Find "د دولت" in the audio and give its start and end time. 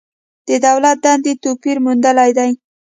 0.47-0.97